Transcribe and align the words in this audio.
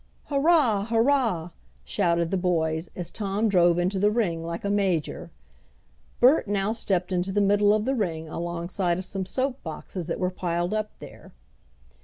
"Hurrah! 0.29 0.85
hurrah!" 0.85 1.51
shouted 1.85 2.31
the 2.31 2.35
boys, 2.35 2.89
as 2.95 3.11
Tom 3.11 3.47
drove 3.47 3.77
into 3.77 3.99
the 3.99 4.09
ring 4.09 4.43
like 4.43 4.65
a 4.65 4.69
major. 4.71 5.29
Bert 6.19 6.47
now 6.47 6.73
stepped 6.73 7.11
into 7.11 7.31
the 7.31 7.39
middle 7.39 7.71
of 7.71 7.85
the 7.85 7.93
ring 7.93 8.27
alongside 8.27 8.97
of 8.97 9.05
some 9.05 9.27
soap 9.27 9.61
boxes 9.61 10.07
that 10.07 10.19
were 10.19 10.31
piled 10.31 10.73
up 10.73 10.89
there. 10.97 11.33